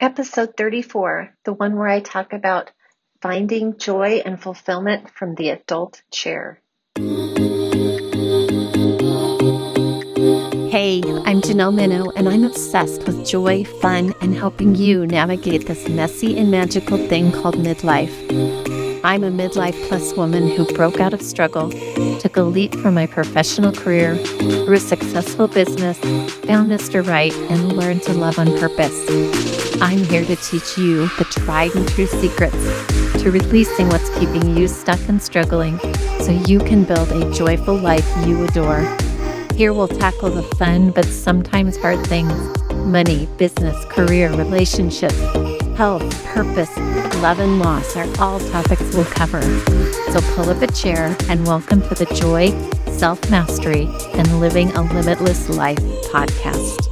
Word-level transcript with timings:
episode 0.00 0.56
34, 0.56 1.34
the 1.44 1.52
one 1.52 1.76
where 1.76 1.88
I 1.88 2.00
talk 2.00 2.32
about 2.32 2.70
finding 3.20 3.76
joy 3.76 4.22
and 4.24 4.40
fulfillment 4.40 5.10
from 5.10 5.34
the 5.34 5.50
adult 5.50 6.00
chair. 6.10 6.62
Hey, 10.70 11.02
I'm 11.26 11.42
Janelle 11.42 11.74
Minow, 11.74 12.12
and 12.16 12.28
I'm 12.28 12.44
obsessed 12.44 13.06
with 13.06 13.26
joy, 13.26 13.64
fun, 13.64 14.14
and 14.22 14.34
helping 14.34 14.74
you 14.74 15.06
navigate 15.06 15.66
this 15.66 15.88
messy 15.88 16.38
and 16.38 16.50
magical 16.50 16.96
thing 16.96 17.30
called 17.32 17.56
midlife. 17.56 18.79
I'm 19.02 19.24
a 19.24 19.30
midlife 19.30 19.88
plus 19.88 20.12
woman 20.12 20.48
who 20.48 20.66
broke 20.74 21.00
out 21.00 21.14
of 21.14 21.22
struggle, 21.22 21.70
took 22.18 22.36
a 22.36 22.42
leap 22.42 22.74
for 22.74 22.90
my 22.90 23.06
professional 23.06 23.72
career, 23.72 24.14
grew 24.66 24.74
a 24.74 24.80
successful 24.80 25.48
business, 25.48 25.98
found 26.44 26.70
Mr. 26.70 27.06
Right, 27.06 27.32
and 27.50 27.72
learned 27.72 28.02
to 28.02 28.12
love 28.12 28.38
on 28.38 28.58
purpose. 28.58 28.94
I'm 29.80 30.00
here 30.00 30.26
to 30.26 30.36
teach 30.36 30.76
you 30.76 31.08
the 31.16 31.24
tried 31.30 31.74
and 31.74 31.88
true 31.88 32.06
secrets 32.06 32.54
to 33.22 33.30
releasing 33.30 33.88
what's 33.88 34.10
keeping 34.18 34.54
you 34.54 34.68
stuck 34.68 35.00
and 35.08 35.22
struggling 35.22 35.78
so 36.20 36.32
you 36.46 36.58
can 36.58 36.84
build 36.84 37.10
a 37.10 37.32
joyful 37.32 37.76
life 37.76 38.06
you 38.26 38.44
adore. 38.44 38.82
Here 39.54 39.72
we'll 39.72 39.88
tackle 39.88 40.28
the 40.28 40.42
fun 40.56 40.90
but 40.90 41.06
sometimes 41.06 41.78
hard 41.78 42.06
things 42.06 42.32
money, 42.84 43.26
business, 43.38 43.82
career, 43.86 44.30
relationships, 44.34 45.18
health, 45.80 46.24
purpose, 46.26 46.76
love, 47.22 47.38
and 47.38 47.58
loss 47.58 47.96
are 47.96 48.06
all 48.20 48.38
topics 48.38 48.82
we'll 48.94 49.02
cover. 49.06 49.40
So 50.12 50.20
pull 50.34 50.50
up 50.50 50.60
a 50.60 50.66
chair 50.66 51.16
and 51.30 51.46
welcome 51.46 51.80
to 51.88 51.94
the 51.94 52.04
Joy, 52.16 52.50
Self 52.98 53.30
Mastery, 53.30 53.88
and 54.12 54.40
Living 54.40 54.70
a 54.72 54.82
Limitless 54.82 55.48
Life 55.48 55.78
podcast. 56.12 56.86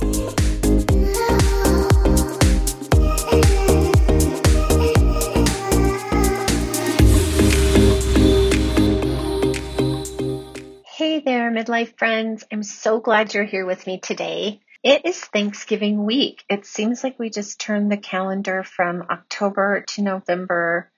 Hey 10.87 11.21
there, 11.21 11.51
midlife 11.51 11.99
friends. 11.99 12.47
I'm 12.51 12.63
so 12.63 13.01
glad 13.01 13.35
you're 13.35 13.45
here 13.45 13.67
with 13.67 13.87
me 13.87 13.99
today. 13.99 14.61
It 14.85 15.05
is 15.05 15.19
Thanksgiving 15.19 16.05
week. 16.05 16.45
It 16.49 16.65
seems 16.65 17.03
like 17.03 17.19
we 17.19 17.31
just 17.31 17.61
turned 17.61 17.91
the 17.91 17.97
calendar 17.97 18.63
from 18.63 19.03
October 19.11 19.85
to 19.89 20.03
November, 20.03 20.93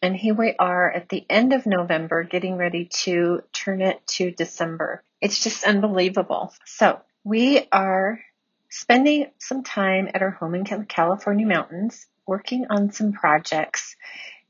and 0.00 0.14
here 0.14 0.34
we 0.34 0.54
are 0.60 0.92
at 0.92 1.08
the 1.08 1.26
end 1.28 1.52
of 1.52 1.66
November 1.66 2.22
getting 2.22 2.56
ready 2.56 2.84
to 3.02 3.42
turn 3.52 3.82
it 3.82 4.06
to 4.06 4.30
December. 4.30 5.02
It's 5.20 5.42
just 5.42 5.64
unbelievable. 5.64 6.54
So, 6.66 7.00
we 7.24 7.66
are 7.72 8.20
spending 8.68 9.32
some 9.38 9.64
time 9.64 10.08
at 10.14 10.22
our 10.22 10.30
home 10.30 10.54
in 10.54 10.86
California 10.86 11.46
mountains 11.46 12.06
working 12.28 12.66
on 12.70 12.92
some 12.92 13.12
projects 13.12 13.96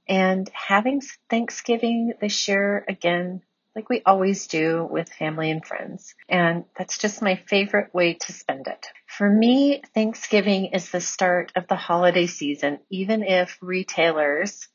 and 0.06 0.50
having 0.52 1.00
Thanksgiving 1.30 2.12
this 2.20 2.46
year 2.46 2.84
again 2.86 3.40
like 3.77 3.91
we 3.91 4.00
always 4.06 4.46
do 4.46 4.88
with 4.91 5.12
family 5.12 5.50
and 5.50 5.64
friends. 5.64 6.14
And 6.30 6.64
that's 6.77 6.96
just 6.96 7.20
my 7.20 7.36
favorite 7.46 7.92
way 7.94 8.14
to 8.14 8.33
spend 8.33 8.66
it. 8.66 8.86
For 9.06 9.28
me, 9.28 9.83
Thanksgiving 9.94 10.66
is 10.72 10.91
the 10.91 11.00
start 11.02 11.52
of 11.55 11.68
the 11.68 11.77
holiday 11.77 12.27
season, 12.27 12.78
even 12.88 13.22
if 13.22 13.58
retailers 13.60 14.66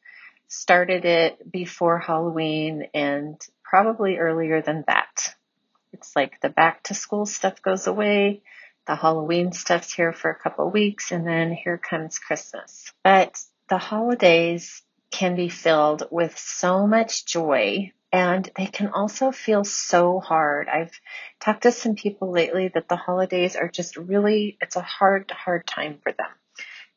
started 0.47 1.03
it 1.05 1.51
before 1.51 1.97
Halloween 1.97 2.87
and 2.93 3.41
probably 3.63 4.17
earlier 4.17 4.61
than 4.61 4.83
that. 4.85 5.33
It's 5.93 6.15
like 6.15 6.39
the 6.39 6.49
back 6.49 6.83
to 6.83 6.93
school 6.93 7.25
stuff 7.25 7.61
goes 7.61 7.87
away, 7.87 8.43
the 8.85 8.95
Halloween 8.95 9.51
stuff's 9.51 9.91
here 9.91 10.13
for 10.13 10.29
a 10.29 10.39
couple 10.39 10.69
weeks, 10.69 11.11
and 11.11 11.25
then 11.25 11.51
here 11.51 11.77
comes 11.77 12.19
Christmas. 12.19 12.91
But 13.03 13.41
the 13.67 13.79
holidays 13.79 14.83
can 15.09 15.35
be 15.35 15.49
filled 15.49 16.03
with 16.11 16.37
so 16.37 16.85
much 16.85 17.25
joy 17.25 17.91
and 18.11 18.49
they 18.57 18.65
can 18.65 18.89
also 18.89 19.31
feel 19.31 19.63
so 19.63 20.19
hard. 20.19 20.67
I've 20.67 20.91
talked 21.39 21.63
to 21.63 21.71
some 21.71 21.95
people 21.95 22.31
lately 22.31 22.69
that 22.73 22.89
the 22.89 22.95
holidays 22.95 23.55
are 23.55 23.69
just 23.69 23.95
really, 23.97 24.57
it's 24.61 24.75
a 24.75 24.81
hard, 24.81 25.31
hard 25.31 25.65
time 25.65 25.99
for 26.03 26.11
them 26.11 26.27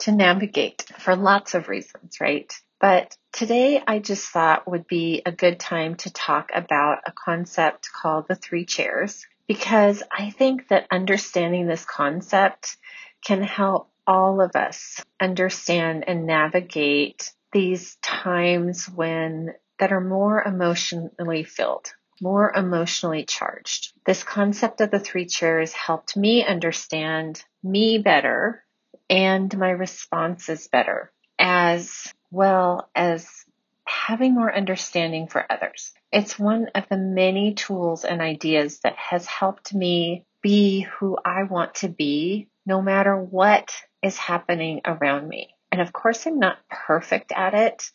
to 0.01 0.13
navigate 0.13 0.85
for 0.99 1.15
lots 1.15 1.55
of 1.55 1.69
reasons, 1.69 2.21
right? 2.21 2.53
But 2.81 3.17
today 3.33 3.83
I 3.87 4.01
just 4.01 4.29
thought 4.29 4.69
would 4.69 4.87
be 4.87 5.23
a 5.25 5.33
good 5.33 5.61
time 5.61 5.95
to 5.97 6.13
talk 6.13 6.51
about 6.53 6.99
a 7.07 7.13
concept 7.13 7.91
called 7.93 8.27
the 8.29 8.35
three 8.35 8.67
chairs 8.67 9.25
because 9.47 10.03
I 10.11 10.31
think 10.31 10.69
that 10.69 10.87
understanding 10.91 11.67
this 11.67 11.85
concept 11.85 12.77
can 13.25 13.43
help 13.43 13.91
all 14.07 14.41
of 14.41 14.55
us 14.55 15.03
understand 15.21 16.05
and 16.07 16.27
navigate 16.27 17.33
these 17.53 17.97
times 18.03 18.87
when 18.87 19.55
that 19.79 19.93
are 19.93 20.01
more 20.01 20.43
emotionally 20.43 21.45
filled, 21.45 21.93
more 22.21 22.53
emotionally 22.55 23.25
charged. 23.25 23.93
This 24.07 24.23
concept 24.23 24.81
of 24.81 24.91
the 24.91 24.99
three 24.99 25.27
chairs 25.27 25.73
helped 25.73 26.17
me 26.17 26.45
understand 26.45 27.43
me 27.63 27.99
better 27.99 28.65
and 29.11 29.57
my 29.59 29.71
responses 29.71 30.69
better, 30.69 31.13
as 31.39 32.13
well 32.31 32.89
as 32.95 33.45
having 33.87 34.35
more 34.35 34.55
understanding 34.55 35.27
for 35.27 35.45
others. 35.51 35.93
It's 36.13 36.39
one 36.39 36.69
of 36.75 36.89
the 36.89 36.97
many 36.97 37.55
tools 37.55 38.05
and 38.05 38.21
ideas 38.21 38.81
that 38.81 38.97
has 38.97 39.27
helped 39.27 39.75
me 39.75 40.25
be 40.41 40.81
who 40.81 41.19
I 41.25 41.43
want 41.45 41.77
to 41.77 41.89
be 41.89 42.49
no 42.67 42.81
matter 42.81 43.17
what 43.17 43.75
is 44.03 44.17
happening 44.17 44.81
around 44.85 45.29
me. 45.29 45.55
And 45.71 45.81
of 45.81 45.93
course, 45.93 46.27
I'm 46.27 46.39
not 46.39 46.59
perfect 46.69 47.33
at 47.35 47.55
it 47.55 47.91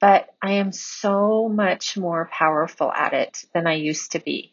but 0.00 0.28
I 0.42 0.52
am 0.52 0.72
so 0.72 1.48
much 1.48 1.96
more 1.96 2.28
powerful 2.30 2.92
at 2.92 3.12
it 3.12 3.44
than 3.54 3.66
I 3.66 3.74
used 3.74 4.12
to 4.12 4.18
be. 4.18 4.52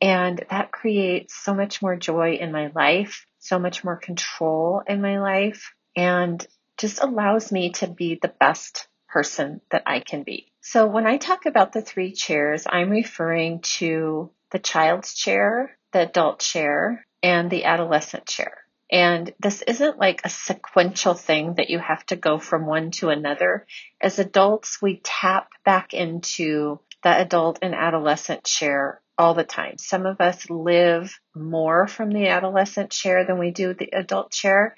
And 0.00 0.44
that 0.50 0.70
creates 0.70 1.34
so 1.34 1.54
much 1.54 1.82
more 1.82 1.96
joy 1.96 2.34
in 2.34 2.52
my 2.52 2.70
life, 2.74 3.26
so 3.38 3.58
much 3.58 3.84
more 3.84 3.96
control 3.96 4.82
in 4.86 5.00
my 5.00 5.18
life, 5.18 5.74
and 5.96 6.44
just 6.76 7.02
allows 7.02 7.50
me 7.50 7.70
to 7.70 7.88
be 7.88 8.18
the 8.20 8.32
best 8.40 8.86
person 9.08 9.60
that 9.70 9.82
I 9.86 10.00
can 10.00 10.22
be. 10.22 10.52
So 10.60 10.86
when 10.86 11.06
I 11.06 11.16
talk 11.16 11.46
about 11.46 11.72
the 11.72 11.82
three 11.82 12.12
chairs, 12.12 12.64
I'm 12.68 12.90
referring 12.90 13.60
to 13.78 14.30
the 14.50 14.58
child's 14.58 15.14
chair, 15.14 15.76
the 15.92 16.02
adult 16.02 16.40
chair, 16.40 17.04
and 17.22 17.50
the 17.50 17.64
adolescent 17.64 18.26
chair. 18.26 18.58
And 18.90 19.34
this 19.38 19.62
isn't 19.62 19.98
like 19.98 20.22
a 20.24 20.30
sequential 20.30 21.14
thing 21.14 21.54
that 21.54 21.68
you 21.68 21.78
have 21.78 22.04
to 22.06 22.16
go 22.16 22.38
from 22.38 22.66
one 22.66 22.90
to 22.92 23.10
another. 23.10 23.66
As 24.00 24.18
adults, 24.18 24.80
we 24.80 25.00
tap 25.04 25.50
back 25.64 25.92
into 25.92 26.80
the 27.02 27.20
adult 27.20 27.58
and 27.62 27.74
adolescent 27.74 28.44
chair 28.44 29.00
all 29.18 29.34
the 29.34 29.44
time. 29.44 29.76
Some 29.78 30.06
of 30.06 30.20
us 30.20 30.48
live 30.48 31.18
more 31.34 31.86
from 31.86 32.10
the 32.10 32.28
adolescent 32.28 32.90
chair 32.90 33.26
than 33.26 33.38
we 33.38 33.50
do 33.50 33.74
the 33.74 33.90
adult 33.92 34.30
chair, 34.30 34.76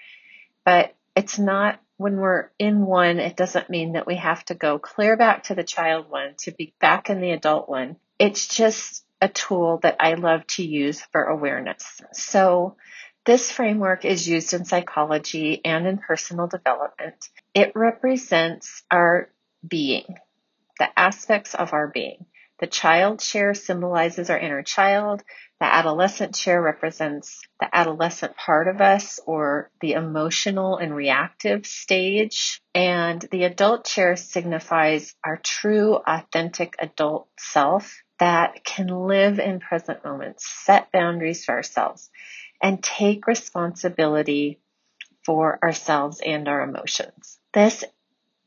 but 0.64 0.94
it's 1.14 1.38
not 1.38 1.78
when 1.98 2.16
we're 2.16 2.48
in 2.58 2.86
one, 2.86 3.18
it 3.18 3.36
doesn't 3.36 3.68
mean 3.68 3.92
that 3.92 4.06
we 4.06 4.16
have 4.16 4.42
to 4.46 4.54
go 4.54 4.78
clear 4.78 5.18
back 5.18 5.44
to 5.44 5.54
the 5.54 5.62
child 5.62 6.08
one 6.08 6.34
to 6.38 6.50
be 6.50 6.72
back 6.80 7.10
in 7.10 7.20
the 7.20 7.32
adult 7.32 7.68
one. 7.68 7.96
It's 8.18 8.48
just 8.48 9.04
a 9.20 9.28
tool 9.28 9.80
that 9.82 9.96
I 10.00 10.14
love 10.14 10.46
to 10.46 10.64
use 10.64 11.02
for 11.12 11.24
awareness. 11.24 12.00
So 12.14 12.76
this 13.30 13.48
framework 13.48 14.04
is 14.04 14.28
used 14.28 14.52
in 14.54 14.64
psychology 14.64 15.60
and 15.64 15.86
in 15.86 15.98
personal 15.98 16.48
development. 16.48 17.28
It 17.54 17.70
represents 17.76 18.82
our 18.90 19.30
being, 19.64 20.16
the 20.80 20.88
aspects 20.98 21.54
of 21.54 21.72
our 21.72 21.86
being. 21.86 22.26
The 22.58 22.66
child 22.66 23.20
chair 23.20 23.54
symbolizes 23.54 24.30
our 24.30 24.38
inner 24.38 24.64
child. 24.64 25.22
The 25.60 25.72
adolescent 25.72 26.34
chair 26.34 26.60
represents 26.60 27.40
the 27.60 27.72
adolescent 27.72 28.36
part 28.36 28.66
of 28.66 28.80
us 28.80 29.20
or 29.24 29.70
the 29.80 29.92
emotional 29.92 30.78
and 30.78 30.92
reactive 30.92 31.66
stage. 31.66 32.60
And 32.74 33.24
the 33.30 33.44
adult 33.44 33.84
chair 33.84 34.16
signifies 34.16 35.14
our 35.22 35.36
true, 35.36 35.94
authentic 36.04 36.74
adult 36.80 37.28
self 37.38 38.02
that 38.18 38.64
can 38.64 38.88
live 38.88 39.38
in 39.38 39.60
present 39.60 40.04
moments, 40.04 40.48
set 40.48 40.90
boundaries 40.90 41.44
for 41.44 41.54
ourselves 41.54 42.10
and 42.62 42.82
take 42.82 43.26
responsibility 43.26 44.60
for 45.24 45.58
ourselves 45.62 46.20
and 46.24 46.48
our 46.48 46.62
emotions. 46.62 47.38
This 47.52 47.84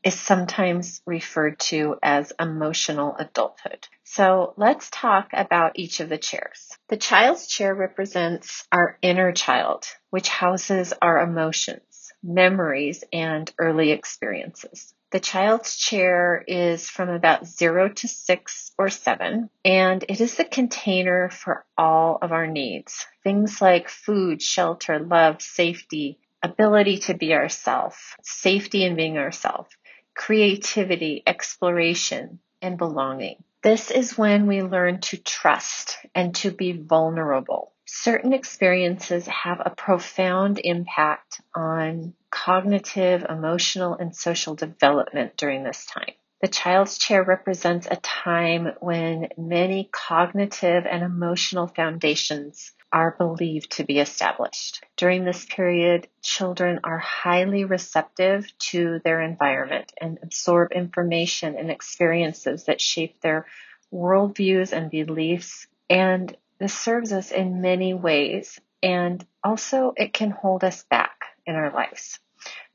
is 0.04 0.14
sometimes 0.14 1.00
referred 1.06 1.58
to 1.58 1.96
as 2.02 2.32
emotional 2.38 3.16
adulthood. 3.18 3.88
So 4.04 4.52
let's 4.58 4.90
talk 4.90 5.30
about 5.32 5.78
each 5.78 6.00
of 6.00 6.10
the 6.10 6.18
chairs. 6.18 6.76
The 6.88 6.98
child's 6.98 7.46
chair 7.48 7.74
represents 7.74 8.68
our 8.70 8.98
inner 9.00 9.32
child, 9.32 9.86
which 10.10 10.28
houses 10.28 10.92
our 11.00 11.20
emotions, 11.20 12.12
memories, 12.22 13.02
and 13.12 13.50
early 13.58 13.92
experiences. 13.92 14.92
The 15.14 15.20
child's 15.20 15.76
chair 15.76 16.42
is 16.44 16.90
from 16.90 17.08
about 17.08 17.46
zero 17.46 17.88
to 17.88 18.08
six 18.08 18.72
or 18.76 18.88
seven, 18.88 19.48
and 19.64 20.04
it 20.08 20.20
is 20.20 20.34
the 20.34 20.44
container 20.44 21.30
for 21.30 21.64
all 21.78 22.18
of 22.20 22.32
our 22.32 22.48
needs. 22.48 23.06
Things 23.22 23.62
like 23.62 23.88
food, 23.88 24.42
shelter, 24.42 24.98
love, 24.98 25.40
safety, 25.40 26.18
ability 26.42 26.98
to 27.06 27.14
be 27.14 27.32
ourselves, 27.32 27.96
safety 28.24 28.82
in 28.82 28.96
being 28.96 29.16
ourselves, 29.16 29.70
creativity, 30.16 31.22
exploration, 31.24 32.40
and 32.60 32.76
belonging. 32.76 33.44
This 33.64 33.90
is 33.90 34.18
when 34.18 34.46
we 34.46 34.62
learn 34.62 35.00
to 35.00 35.16
trust 35.16 35.96
and 36.14 36.34
to 36.36 36.50
be 36.50 36.72
vulnerable. 36.72 37.72
Certain 37.86 38.34
experiences 38.34 39.26
have 39.26 39.62
a 39.64 39.70
profound 39.70 40.60
impact 40.62 41.40
on 41.56 42.12
cognitive, 42.30 43.24
emotional, 43.26 43.94
and 43.94 44.14
social 44.14 44.54
development 44.54 45.38
during 45.38 45.64
this 45.64 45.86
time. 45.86 46.12
The 46.44 46.48
child's 46.48 46.98
chair 46.98 47.22
represents 47.22 47.88
a 47.90 47.96
time 47.96 48.74
when 48.80 49.30
many 49.38 49.88
cognitive 49.90 50.84
and 50.84 51.02
emotional 51.02 51.68
foundations 51.68 52.72
are 52.92 53.16
believed 53.16 53.72
to 53.78 53.84
be 53.84 53.98
established. 53.98 54.84
During 54.98 55.24
this 55.24 55.46
period, 55.46 56.06
children 56.20 56.80
are 56.84 56.98
highly 56.98 57.64
receptive 57.64 58.46
to 58.58 59.00
their 59.04 59.22
environment 59.22 59.90
and 59.98 60.18
absorb 60.22 60.72
information 60.72 61.56
and 61.56 61.70
experiences 61.70 62.64
that 62.64 62.78
shape 62.78 63.22
their 63.22 63.46
worldviews 63.90 64.74
and 64.74 64.90
beliefs. 64.90 65.66
And 65.88 66.36
this 66.58 66.74
serves 66.78 67.14
us 67.14 67.30
in 67.30 67.62
many 67.62 67.94
ways. 67.94 68.60
And 68.82 69.26
also, 69.42 69.94
it 69.96 70.12
can 70.12 70.30
hold 70.30 70.62
us 70.62 70.84
back 70.90 71.24
in 71.46 71.54
our 71.54 71.72
lives. 71.72 72.20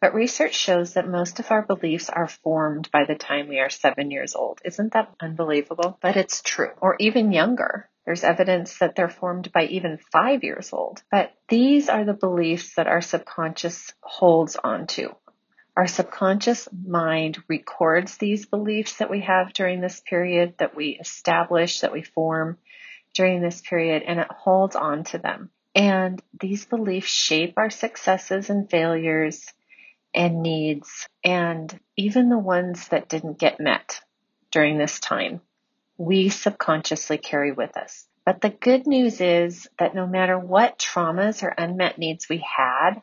But 0.02 0.14
research 0.14 0.56
shows 0.56 0.94
that 0.94 1.10
most 1.10 1.40
of 1.40 1.52
our 1.52 1.62
beliefs 1.62 2.10
are 2.10 2.28
formed 2.28 2.90
by 2.92 3.04
the 3.04 3.16
time 3.16 3.50
we 3.50 3.60
are 3.60 3.70
seven 3.70 4.12
years 4.12 4.34
old. 4.34 4.62
Isn't 4.64 4.94
that 4.94 5.14
unbelievable? 5.20 5.98
But 6.02 6.16
it's 6.16 6.42
true. 6.42 6.72
Or 6.80 6.96
even 7.00 7.34
younger. 7.34 7.90
There's 8.06 8.24
evidence 8.24 8.78
that 8.80 8.96
they're 8.96 9.10
formed 9.10 9.52
by 9.52 9.66
even 9.66 10.00
five 10.12 10.44
years 10.44 10.72
old. 10.72 11.04
But 11.12 11.34
these 11.50 11.90
are 11.90 12.06
the 12.06 12.14
beliefs 12.14 12.76
that 12.76 12.88
our 12.88 13.02
subconscious 13.02 13.94
holds 14.02 14.56
onto. 14.56 15.10
Our 15.76 15.88
subconscious 15.88 16.70
mind 16.72 17.44
records 17.48 18.18
these 18.18 18.46
beliefs 18.46 18.98
that 18.98 19.10
we 19.10 19.22
have 19.22 19.54
during 19.54 19.82
this 19.82 20.00
period, 20.00 20.56
that 20.60 20.76
we 20.76 20.98
establish, 21.00 21.82
that 21.82 21.92
we 21.92 22.04
form 22.04 22.58
during 23.14 23.42
this 23.42 23.62
period, 23.62 24.04
and 24.04 24.20
it 24.20 24.32
holds 24.32 24.76
on 24.76 25.04
to 25.06 25.18
them. 25.18 25.50
And 25.76 26.22
these 26.40 26.66
beliefs 26.66 27.10
shape 27.10 27.54
our 27.58 27.70
successes 27.70 28.50
and 28.50 28.70
failures 28.70 29.46
and 30.14 30.42
needs, 30.42 31.08
and 31.24 31.80
even 31.96 32.30
the 32.30 32.40
ones 32.40 32.88
that 32.90 33.10
didn't 33.10 33.40
get 33.40 33.60
met 33.60 34.02
during 34.52 34.78
this 34.78 35.00
time 35.00 35.42
we 36.00 36.30
subconsciously 36.30 37.18
carry 37.18 37.52
with 37.52 37.78
us. 37.78 38.08
But 38.26 38.42
the 38.42 38.50
good 38.50 38.88
news 38.88 39.20
is 39.22 39.68
that 39.78 39.94
no 39.94 40.08
matter 40.08 40.40
what 40.40 40.80
traumas 40.80 41.44
or 41.44 41.50
unmet 41.50 41.98
needs 41.98 42.30
we 42.30 42.38
had 42.38 43.02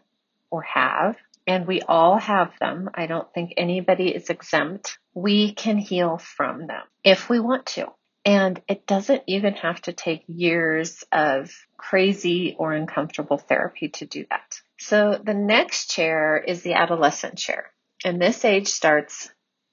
or 0.50 0.62
have, 0.62 1.16
and 1.46 1.66
we 1.66 1.82
all 1.82 2.16
have 2.16 2.52
them, 2.58 2.90
I 2.94 3.06
don't 3.06 3.32
think 3.34 3.52
anybody 3.56 4.08
is 4.08 4.30
exempt, 4.30 4.98
we 5.14 5.52
can 5.52 5.76
heal 5.76 6.16
from 6.16 6.66
them 6.66 6.82
if 7.04 7.28
we 7.28 7.38
want 7.38 7.66
to. 7.66 7.88
And 8.24 8.60
it 8.66 8.86
doesn't 8.86 9.22
even 9.26 9.54
have 9.54 9.80
to 9.82 9.92
take 9.92 10.24
years 10.26 11.04
of 11.12 11.50
crazy 11.76 12.56
or 12.58 12.72
uncomfortable 12.72 13.38
therapy 13.38 13.90
to 13.90 14.06
do 14.06 14.24
that. 14.30 14.60
So 14.78 15.20
the 15.23 15.34
next 15.34 15.90
chair 15.90 16.37
is 16.38 16.62
the 16.62 16.75
adolescent 16.75 17.38
chair. 17.38 17.73
And 18.05 18.20
this 18.20 18.44
age 18.44 18.69
starts 18.69 19.31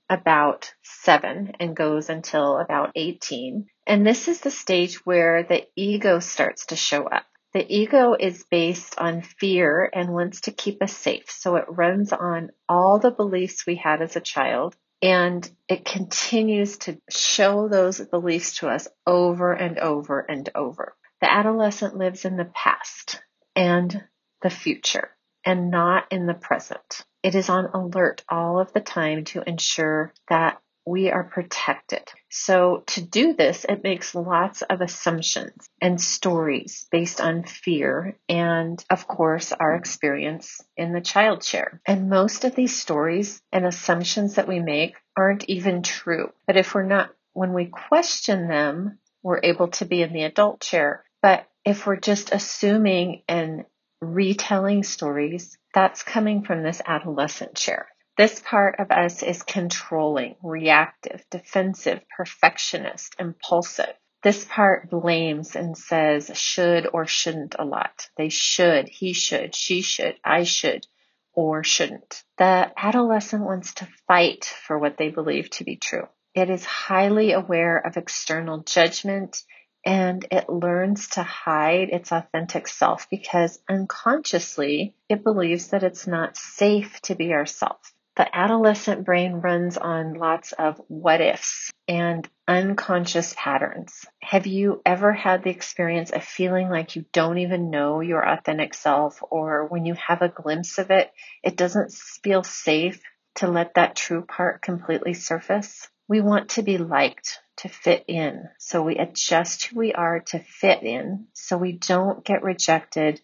about 0.09 0.73
seven 0.81 1.53
and 1.59 1.75
goes 1.75 2.09
until 2.09 2.57
about 2.57 2.91
18. 2.95 3.67
And 3.87 4.05
this 4.05 4.27
is 4.27 4.41
the 4.41 4.51
stage 4.51 5.05
where 5.05 5.43
the 5.43 5.65
ego 5.75 6.19
starts 6.19 6.67
to 6.67 6.75
show 6.75 7.05
up. 7.05 7.25
The 7.53 7.65
ego 7.67 8.15
is 8.19 8.45
based 8.49 8.97
on 8.97 9.21
fear 9.21 9.89
and 9.93 10.13
wants 10.13 10.41
to 10.41 10.51
keep 10.51 10.81
us 10.81 10.95
safe. 10.95 11.29
So 11.29 11.55
it 11.57 11.65
runs 11.67 12.11
on 12.11 12.49
all 12.67 12.99
the 12.99 13.11
beliefs 13.11 13.65
we 13.65 13.75
had 13.75 14.01
as 14.01 14.15
a 14.15 14.21
child 14.21 14.75
and 15.03 15.47
it 15.67 15.83
continues 15.83 16.77
to 16.79 16.97
show 17.09 17.67
those 17.67 17.99
beliefs 17.99 18.59
to 18.59 18.69
us 18.69 18.87
over 19.05 19.51
and 19.51 19.77
over 19.77 20.19
and 20.19 20.49
over. 20.55 20.95
The 21.21 21.31
adolescent 21.31 21.97
lives 21.97 22.25
in 22.25 22.37
the 22.37 22.49
past 22.55 23.21
and 23.55 24.03
the 24.43 24.49
future 24.49 25.09
and 25.45 25.71
not 25.71 26.05
in 26.11 26.27
the 26.27 26.33
present. 26.33 27.05
It 27.23 27.35
is 27.35 27.49
on 27.49 27.65
alert 27.73 28.23
all 28.29 28.59
of 28.59 28.73
the 28.73 28.81
time 28.81 29.25
to 29.25 29.43
ensure 29.47 30.13
that 30.29 30.59
we 30.85 31.09
are 31.09 31.23
protected. 31.23 32.03
So 32.29 32.83
to 32.87 33.01
do 33.01 33.33
this, 33.33 33.65
it 33.67 33.83
makes 33.83 34.15
lots 34.15 34.61
of 34.63 34.81
assumptions 34.81 35.69
and 35.81 35.99
stories 35.99 36.87
based 36.91 37.21
on 37.21 37.43
fear 37.43 38.17
and 38.27 38.83
of 38.89 39.07
course 39.07 39.53
our 39.53 39.75
experience 39.75 40.59
in 40.75 40.91
the 40.91 41.01
child 41.01 41.41
chair. 41.41 41.81
And 41.87 42.09
most 42.09 42.43
of 42.43 42.55
these 42.55 42.77
stories 42.77 43.41
and 43.51 43.65
assumptions 43.65 44.35
that 44.35 44.47
we 44.47 44.59
make 44.59 44.95
aren't 45.15 45.45
even 45.45 45.83
true. 45.83 46.33
But 46.47 46.57
if 46.57 46.75
we're 46.75 46.83
not, 46.83 47.11
when 47.31 47.53
we 47.53 47.65
question 47.65 48.47
them, 48.47 48.99
we're 49.21 49.39
able 49.41 49.69
to 49.69 49.85
be 49.85 50.01
in 50.01 50.11
the 50.11 50.23
adult 50.23 50.59
chair. 50.59 51.05
But 51.21 51.47
if 51.63 51.87
we're 51.87 51.95
just 51.95 52.33
assuming 52.33 53.21
and 53.29 53.63
retelling 54.03 54.83
stories, 54.83 55.57
that's 55.73 56.03
coming 56.03 56.43
from 56.43 56.63
this 56.63 56.81
adolescent 56.85 57.55
chair. 57.55 57.87
This 58.15 58.39
part 58.39 58.79
of 58.79 58.91
us 58.91 59.23
is 59.23 59.41
controlling, 59.41 60.35
reactive, 60.43 61.25
defensive, 61.31 62.01
perfectionist, 62.15 63.15
impulsive. 63.17 63.93
This 64.21 64.45
part 64.45 64.89
blames 64.89 65.55
and 65.55 65.77
says 65.77 66.31
should 66.35 66.87
or 66.93 67.07
shouldn't 67.07 67.55
a 67.57 67.65
lot. 67.65 68.07
They 68.15 68.29
should, 68.29 68.87
he 68.87 69.13
should, 69.13 69.55
she 69.55 69.81
should, 69.81 70.15
I 70.23 70.43
should, 70.43 70.85
or 71.33 71.63
shouldn't. 71.63 72.23
The 72.37 72.71
adolescent 72.77 73.43
wants 73.43 73.73
to 73.75 73.87
fight 74.07 74.45
for 74.45 74.77
what 74.77 74.97
they 74.97 75.09
believe 75.09 75.49
to 75.51 75.63
be 75.63 75.75
true. 75.75 76.07
It 76.35 76.49
is 76.49 76.63
highly 76.63 77.33
aware 77.33 77.77
of 77.77 77.97
external 77.97 78.59
judgment 78.59 79.43
and 79.85 80.25
it 80.31 80.49
learns 80.49 81.09
to 81.09 81.23
hide 81.23 81.89
its 81.89 82.11
authentic 82.11 82.67
self 82.67 83.09
because 83.09 83.59
unconsciously 83.69 84.95
it 85.09 85.23
believes 85.23 85.69
that 85.69 85.83
it's 85.83 86.07
not 86.07 86.37
safe 86.37 87.01
to 87.01 87.15
be 87.15 87.33
ourselves. 87.33 87.91
The 88.15 88.35
adolescent 88.35 89.05
brain 89.05 89.33
runs 89.33 89.75
on 89.75 90.13
lots 90.13 90.51
of 90.51 90.79
what 90.87 91.19
ifs 91.19 91.71
and 91.87 92.29
unconscious 92.47 93.33
patterns. 93.35 94.05
Have 94.21 94.45
you 94.45 94.83
ever 94.85 95.11
had 95.11 95.43
the 95.43 95.49
experience 95.49 96.11
of 96.11 96.23
feeling 96.23 96.69
like 96.69 96.95
you 96.95 97.05
don't 97.11 97.39
even 97.39 97.71
know 97.71 98.01
your 98.01 98.23
authentic 98.23 98.75
self 98.75 99.23
or 99.31 99.65
when 99.65 99.85
you 99.85 99.95
have 99.95 100.21
a 100.21 100.29
glimpse 100.29 100.77
of 100.77 100.91
it, 100.91 101.11
it 101.43 101.57
doesn't 101.57 101.91
feel 101.91 102.43
safe 102.43 103.01
to 103.35 103.47
let 103.47 103.73
that 103.73 103.95
true 103.95 104.21
part 104.21 104.61
completely 104.61 105.15
surface? 105.15 105.89
We 106.13 106.21
want 106.21 106.49
to 106.49 106.61
be 106.61 106.77
liked, 106.77 107.39
to 107.57 107.69
fit 107.69 108.05
in. 108.07 108.47
So 108.59 108.83
we 108.83 108.97
adjust 108.97 109.65
who 109.65 109.79
we 109.79 109.93
are 109.93 110.19
to 110.27 110.37
fit 110.37 110.83
in 110.83 111.25
so 111.33 111.57
we 111.57 111.71
don't 111.71 112.23
get 112.23 112.43
rejected 112.43 113.19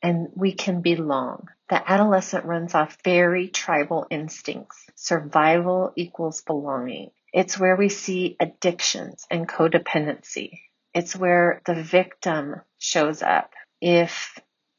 and 0.00 0.28
we 0.36 0.52
can 0.52 0.80
belong. 0.80 1.48
The 1.70 1.90
adolescent 1.90 2.44
runs 2.44 2.72
off 2.72 2.98
very 3.02 3.48
tribal 3.48 4.06
instincts. 4.10 4.78
Survival 4.94 5.92
equals 5.96 6.42
belonging. 6.42 7.10
It's 7.32 7.58
where 7.58 7.74
we 7.74 7.88
see 7.88 8.36
addictions 8.38 9.26
and 9.28 9.48
codependency. 9.48 10.60
It's 10.94 11.16
where 11.16 11.62
the 11.66 11.82
victim 11.82 12.60
shows 12.78 13.22
up. 13.22 13.54
If 13.80 14.38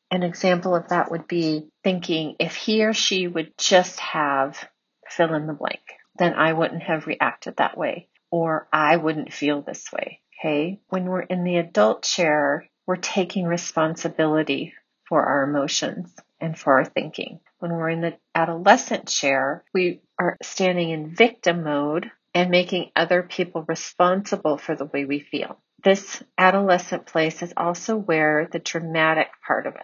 an 0.09 0.23
example 0.23 0.73
of 0.73 0.87
that 0.87 1.11
would 1.11 1.27
be 1.27 1.67
thinking 1.83 2.37
if 2.39 2.55
he 2.55 2.85
or 2.85 2.93
she 2.93 3.27
would 3.27 3.57
just 3.57 3.99
have 3.99 4.69
fill 5.09 5.33
in 5.33 5.47
the 5.47 5.53
blank, 5.53 5.81
then 6.21 6.33
I 6.33 6.53
wouldn't 6.53 6.83
have 6.83 7.07
reacted 7.07 7.57
that 7.57 7.77
way 7.77 8.07
or 8.31 8.67
I 8.71 8.97
wouldn't 8.97 9.33
feel 9.33 9.61
this 9.61 9.91
way. 9.91 10.21
Okay. 10.39 10.79
When 10.89 11.05
we're 11.05 11.21
in 11.21 11.43
the 11.43 11.57
adult 11.57 12.03
chair, 12.03 12.67
we're 12.87 12.95
taking 12.95 13.45
responsibility 13.45 14.73
for 15.07 15.23
our 15.23 15.43
emotions 15.43 16.15
and 16.39 16.57
for 16.57 16.79
our 16.79 16.85
thinking. 16.85 17.39
When 17.59 17.71
we're 17.71 17.89
in 17.89 18.01
the 18.01 18.17
adolescent 18.33 19.07
chair, 19.07 19.63
we 19.73 20.01
are 20.17 20.37
standing 20.41 20.89
in 20.89 21.15
victim 21.15 21.63
mode 21.63 22.09
and 22.33 22.49
making 22.49 22.91
other 22.95 23.21
people 23.21 23.65
responsible 23.67 24.57
for 24.57 24.75
the 24.75 24.85
way 24.85 25.05
we 25.05 25.19
feel. 25.19 25.59
This 25.83 26.23
adolescent 26.37 27.05
place 27.05 27.41
is 27.43 27.53
also 27.57 27.97
where 27.97 28.47
the 28.51 28.59
dramatic 28.59 29.27
part 29.45 29.67
of 29.67 29.75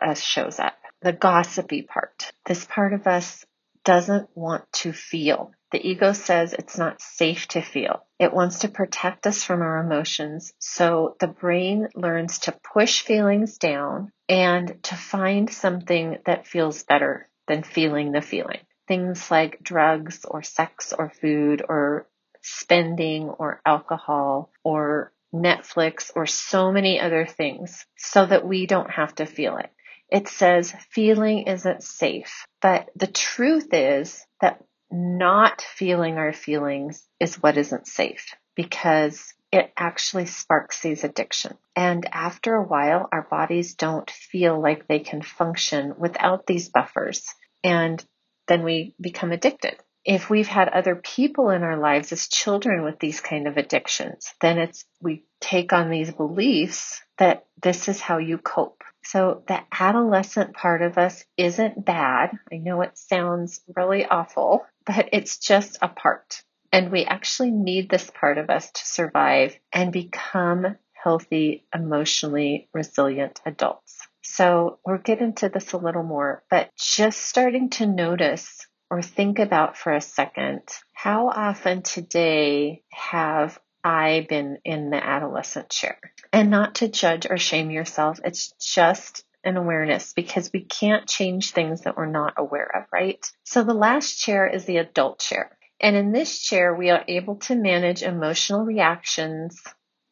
us 0.00 0.20
shows 0.20 0.58
up, 0.58 0.76
the 1.02 1.12
gossipy 1.12 1.82
part. 1.82 2.32
This 2.46 2.64
part 2.64 2.92
of 2.92 3.06
us 3.06 3.44
doesn't 3.84 4.28
want 4.34 4.70
to 4.72 4.92
feel. 4.92 5.52
The 5.72 5.88
ego 5.88 6.12
says 6.12 6.52
it's 6.52 6.78
not 6.78 7.00
safe 7.00 7.46
to 7.48 7.60
feel. 7.60 8.04
It 8.18 8.32
wants 8.32 8.60
to 8.60 8.68
protect 8.68 9.26
us 9.26 9.44
from 9.44 9.62
our 9.62 9.78
emotions. 9.78 10.52
So 10.58 11.16
the 11.20 11.28
brain 11.28 11.88
learns 11.94 12.40
to 12.40 12.58
push 12.74 13.02
feelings 13.02 13.56
down 13.58 14.12
and 14.28 14.82
to 14.84 14.96
find 14.96 15.48
something 15.48 16.18
that 16.26 16.46
feels 16.46 16.82
better 16.82 17.28
than 17.46 17.62
feeling 17.62 18.10
the 18.12 18.20
feeling. 18.20 18.60
Things 18.88 19.30
like 19.30 19.62
drugs 19.62 20.24
or 20.24 20.42
sex 20.42 20.92
or 20.92 21.10
food 21.10 21.62
or 21.68 22.08
spending 22.42 23.28
or 23.28 23.60
alcohol 23.64 24.50
or 24.64 25.12
Netflix 25.32 26.10
or 26.16 26.26
so 26.26 26.72
many 26.72 26.98
other 26.98 27.26
things 27.26 27.86
so 27.96 28.26
that 28.26 28.44
we 28.46 28.66
don't 28.66 28.90
have 28.90 29.14
to 29.16 29.26
feel 29.26 29.56
it. 29.58 29.70
It 30.10 30.26
says 30.26 30.74
feeling 30.90 31.46
isn't 31.46 31.84
safe. 31.84 32.46
But 32.60 32.88
the 32.96 33.06
truth 33.06 33.68
is 33.72 34.26
that 34.40 34.60
not 34.90 35.62
feeling 35.62 36.16
our 36.16 36.32
feelings 36.32 37.06
is 37.18 37.42
what 37.42 37.56
isn't 37.56 37.86
safe 37.86 38.34
because 38.54 39.32
it 39.52 39.72
actually 39.76 40.26
sparks 40.26 40.80
these 40.80 41.04
addictions. 41.04 41.58
And 41.74 42.06
after 42.12 42.54
a 42.54 42.66
while, 42.66 43.08
our 43.10 43.26
bodies 43.28 43.74
don't 43.74 44.10
feel 44.10 44.60
like 44.60 44.86
they 44.86 45.00
can 45.00 45.22
function 45.22 45.94
without 45.98 46.46
these 46.46 46.68
buffers. 46.68 47.24
And 47.64 48.04
then 48.46 48.62
we 48.62 48.94
become 49.00 49.32
addicted. 49.32 49.76
If 50.04 50.30
we've 50.30 50.48
had 50.48 50.68
other 50.68 50.96
people 50.96 51.50
in 51.50 51.62
our 51.62 51.78
lives 51.78 52.12
as 52.12 52.28
children 52.28 52.84
with 52.84 52.98
these 52.98 53.20
kind 53.20 53.46
of 53.46 53.56
addictions, 53.56 54.32
then 54.40 54.58
it's, 54.58 54.84
we 55.00 55.24
take 55.40 55.72
on 55.72 55.90
these 55.90 56.10
beliefs 56.10 57.00
that 57.18 57.46
this 57.62 57.88
is 57.88 58.00
how 58.00 58.18
you 58.18 58.38
cope. 58.38 58.82
So 59.02 59.42
the 59.46 59.60
adolescent 59.72 60.54
part 60.54 60.82
of 60.82 60.98
us 60.98 61.24
isn't 61.36 61.84
bad. 61.84 62.30
I 62.52 62.56
know 62.56 62.82
it 62.82 62.96
sounds 62.96 63.60
really 63.74 64.04
awful, 64.04 64.64
but 64.90 65.10
it's 65.12 65.38
just 65.38 65.78
a 65.82 65.88
part. 65.88 66.42
And 66.72 66.90
we 66.90 67.04
actually 67.04 67.52
need 67.52 67.88
this 67.88 68.10
part 68.10 68.38
of 68.38 68.50
us 68.50 68.70
to 68.72 68.84
survive 68.84 69.56
and 69.72 69.92
become 69.92 70.76
healthy, 70.92 71.64
emotionally 71.74 72.68
resilient 72.74 73.40
adults. 73.46 74.06
So 74.22 74.80
we'll 74.84 74.98
get 74.98 75.20
into 75.20 75.48
this 75.48 75.72
a 75.72 75.78
little 75.78 76.02
more, 76.02 76.42
but 76.50 76.70
just 76.76 77.20
starting 77.20 77.70
to 77.70 77.86
notice 77.86 78.66
or 78.90 79.00
think 79.00 79.38
about 79.38 79.76
for 79.76 79.92
a 79.92 80.00
second, 80.00 80.62
how 80.92 81.28
often 81.28 81.82
today 81.82 82.82
have 82.92 83.58
I 83.84 84.26
been 84.28 84.58
in 84.64 84.90
the 84.90 85.02
adolescent 85.02 85.70
chair? 85.70 85.98
And 86.32 86.50
not 86.50 86.76
to 86.76 86.88
judge 86.88 87.26
or 87.30 87.38
shame 87.38 87.70
yourself. 87.70 88.20
It's 88.24 88.52
just 88.60 89.24
an 89.44 89.56
awareness 89.56 90.12
because 90.12 90.50
we 90.52 90.60
can't 90.60 91.08
change 91.08 91.52
things 91.52 91.82
that 91.82 91.96
we're 91.96 92.06
not 92.06 92.34
aware 92.36 92.70
of, 92.74 92.84
right? 92.92 93.24
So 93.44 93.64
the 93.64 93.74
last 93.74 94.18
chair 94.18 94.46
is 94.46 94.64
the 94.64 94.78
adult 94.78 95.20
chair. 95.20 95.56
And 95.80 95.96
in 95.96 96.12
this 96.12 96.40
chair, 96.40 96.74
we 96.74 96.90
are 96.90 97.04
able 97.08 97.36
to 97.36 97.54
manage 97.54 98.02
emotional 98.02 98.64
reactions, 98.64 99.58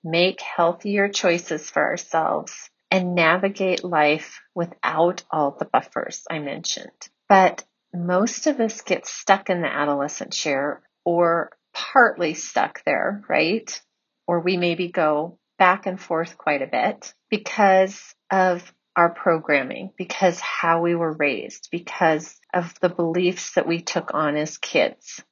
make 0.03 0.41
healthier 0.41 1.09
choices 1.09 1.69
for 1.69 1.83
ourselves, 1.83 2.71
and 2.91 3.15
navigate 3.15 3.85
life 3.85 4.41
without 4.55 5.23
all 5.31 5.57
the 5.59 5.67
buffers 5.67 6.25
I 6.31 6.39
mentioned. 6.39 7.09
But 7.29 7.65
most 7.93 8.47
of 8.47 8.61
us 8.61 8.81
get 8.81 9.07
stuck 9.07 9.51
in 9.51 9.61
the 9.61 9.69
adolescent 9.69 10.33
chair 10.33 10.83
or 11.05 11.51
partly 11.75 12.35
stuck 12.35 12.83
there, 12.85 13.23
right? 13.29 13.81
Or 14.27 14.41
we 14.41 14.57
maybe 14.57 14.89
go 14.89 15.39
back 15.59 15.87
and 15.87 16.01
forth 16.01 16.39
quite 16.39 16.63
a 16.63 16.67
bit 16.67 17.13
because 17.31 18.15
of 18.31 18.73
our 18.99 19.09
programming, 19.09 19.93
because 19.97 20.41
how 20.41 20.81
we 20.83 20.97
were 20.97 21.13
raised, 21.13 21.69
because 21.71 22.37
of 22.53 22.75
the 22.81 22.89
beliefs 22.89 23.55
that 23.55 23.69
we 23.69 23.81
took 23.81 24.13
on 24.13 24.37
as 24.37 24.59
kids. 24.59 25.23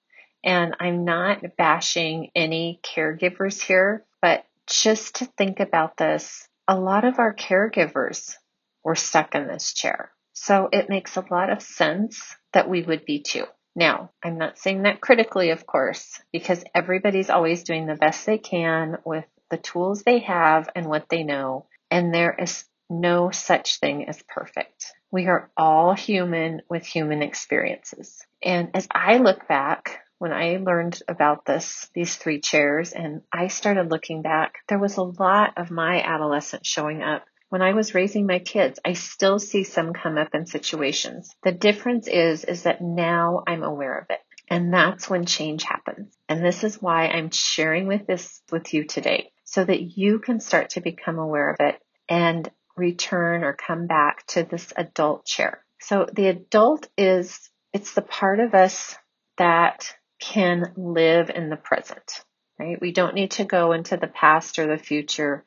And 0.44 0.76
I'm 0.78 1.04
not 1.04 1.42
bashing 1.58 2.30
any 2.36 2.78
caregivers 2.84 3.60
here, 3.60 4.04
but 4.22 4.44
just 4.68 5.16
to 5.16 5.24
think 5.24 5.58
about 5.58 5.96
this, 5.96 6.46
a 6.68 6.78
lot 6.78 7.04
of 7.04 7.18
our 7.18 7.34
caregivers 7.34 8.36
were 8.84 8.94
stuck 8.94 9.34
in 9.34 9.48
this 9.48 9.74
chair. 9.74 10.12
So 10.32 10.68
it 10.72 10.88
makes 10.88 11.16
a 11.16 11.24
lot 11.28 11.50
of 11.50 11.60
sense 11.60 12.36
that 12.52 12.68
we 12.68 12.82
would 12.82 13.04
be 13.04 13.18
too. 13.18 13.46
Now, 13.74 14.12
I'm 14.22 14.38
not 14.38 14.58
saying 14.58 14.82
that 14.82 15.00
critically, 15.00 15.50
of 15.50 15.66
course, 15.66 16.20
because 16.32 16.62
everybody's 16.72 17.30
always 17.30 17.64
doing 17.64 17.86
the 17.86 17.96
best 17.96 18.26
they 18.26 18.38
can 18.38 18.98
with 19.04 19.24
the 19.50 19.58
tools 19.58 20.04
they 20.04 20.20
have 20.20 20.68
and 20.76 20.86
what 20.86 21.08
they 21.08 21.24
know. 21.24 21.66
And 21.90 22.14
there 22.14 22.32
is 22.38 22.64
no 22.88 23.30
such 23.30 23.78
thing 23.80 24.08
as 24.08 24.22
perfect. 24.28 24.92
We 25.10 25.26
are 25.26 25.50
all 25.56 25.94
human 25.94 26.62
with 26.68 26.86
human 26.86 27.22
experiences. 27.22 28.24
And 28.42 28.70
as 28.74 28.86
I 28.90 29.18
look 29.18 29.48
back 29.48 30.00
when 30.18 30.32
I 30.32 30.56
learned 30.56 31.00
about 31.08 31.44
this, 31.44 31.90
these 31.94 32.16
three 32.16 32.40
chairs, 32.40 32.92
and 32.92 33.22
I 33.32 33.48
started 33.48 33.90
looking 33.90 34.22
back, 34.22 34.54
there 34.68 34.78
was 34.78 34.96
a 34.96 35.02
lot 35.02 35.54
of 35.56 35.70
my 35.70 36.02
adolescence 36.02 36.66
showing 36.66 37.02
up 37.02 37.24
when 37.48 37.62
I 37.62 37.74
was 37.74 37.94
raising 37.94 38.26
my 38.26 38.38
kids. 38.38 38.80
I 38.84 38.94
still 38.94 39.38
see 39.38 39.64
some 39.64 39.92
come 39.92 40.16
up 40.16 40.34
in 40.34 40.46
situations. 40.46 41.34
The 41.44 41.52
difference 41.52 42.08
is, 42.08 42.44
is 42.44 42.62
that 42.62 42.80
now 42.80 43.42
I'm 43.46 43.62
aware 43.62 43.98
of 43.98 44.06
it. 44.10 44.20
And 44.48 44.72
that's 44.72 45.10
when 45.10 45.26
change 45.26 45.64
happens. 45.64 46.16
And 46.28 46.44
this 46.44 46.64
is 46.64 46.80
why 46.80 47.08
I'm 47.08 47.30
sharing 47.30 47.86
with 47.86 48.06
this 48.06 48.40
with 48.50 48.72
you 48.72 48.84
today 48.84 49.32
so 49.44 49.64
that 49.64 49.82
you 49.82 50.18
can 50.18 50.40
start 50.40 50.70
to 50.70 50.80
become 50.80 51.18
aware 51.18 51.50
of 51.50 51.56
it 51.60 51.80
and 52.08 52.48
return 52.76 53.42
or 53.42 53.52
come 53.54 53.86
back 53.86 54.26
to 54.28 54.42
this 54.42 54.72
adult 54.76 55.24
chair. 55.24 55.64
So 55.80 56.06
the 56.12 56.28
adult 56.28 56.88
is, 56.96 57.50
it's 57.72 57.94
the 57.94 58.02
part 58.02 58.40
of 58.40 58.54
us 58.54 58.96
that 59.38 59.94
can 60.20 60.72
live 60.76 61.30
in 61.30 61.50
the 61.50 61.56
present, 61.56 62.24
right? 62.58 62.80
We 62.80 62.92
don't 62.92 63.14
need 63.14 63.32
to 63.32 63.44
go 63.44 63.72
into 63.72 63.96
the 63.96 64.06
past 64.06 64.58
or 64.58 64.66
the 64.66 64.82
future 64.82 65.44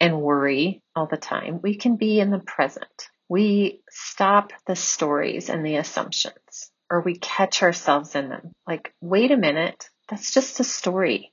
and 0.00 0.22
worry 0.22 0.82
all 0.96 1.06
the 1.06 1.16
time. 1.16 1.60
We 1.62 1.76
can 1.76 1.96
be 1.96 2.20
in 2.20 2.30
the 2.30 2.38
present. 2.38 3.08
We 3.28 3.82
stop 3.90 4.52
the 4.66 4.76
stories 4.76 5.50
and 5.50 5.64
the 5.64 5.76
assumptions, 5.76 6.70
or 6.90 7.02
we 7.02 7.16
catch 7.18 7.62
ourselves 7.62 8.14
in 8.14 8.28
them. 8.28 8.52
Like, 8.66 8.92
wait 9.00 9.30
a 9.30 9.36
minute, 9.36 9.88
that's 10.08 10.32
just 10.32 10.58
a 10.60 10.64
story. 10.64 11.32